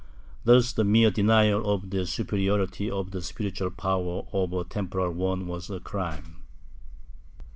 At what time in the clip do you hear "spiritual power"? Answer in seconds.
3.21-4.23